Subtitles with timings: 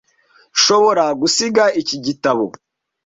[0.55, 2.45] Nshobora gusiga iki gitabo?